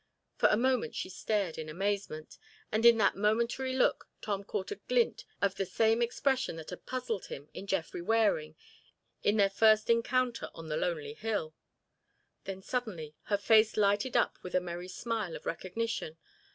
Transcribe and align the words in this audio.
For 0.35 0.49
a 0.49 0.57
moment 0.57 0.95
she 0.95 1.09
stared 1.11 1.59
in 1.59 1.69
amazement 1.69 2.39
and 2.71 2.87
in 2.87 2.97
that 2.97 3.15
momentary 3.15 3.73
look 3.75 4.09
Tom 4.19 4.43
caught 4.43 4.71
a 4.71 4.77
glint 4.87 5.25
of 5.43 5.53
the 5.53 5.65
same 5.67 6.01
expression 6.01 6.55
that 6.55 6.71
had 6.71 6.87
puzzled 6.87 7.27
him 7.27 7.49
in 7.53 7.67
Jeffrey 7.67 8.01
Waring 8.01 8.55
in 9.21 9.37
their 9.37 9.47
first 9.51 9.91
encounter 9.91 10.49
on 10.55 10.69
the 10.69 10.75
lonely 10.77 11.13
hill. 11.13 11.53
Then 12.45 12.63
suddenly 12.63 13.13
her 13.25 13.37
face 13.37 13.77
lighted 13.77 14.17
up 14.17 14.39
with 14.41 14.55
a 14.55 14.59
merry 14.59 14.87
smile 14.87 15.35
of 15.35 15.45
recognition. 15.45 16.17